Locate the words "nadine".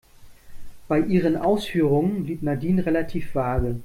2.41-2.87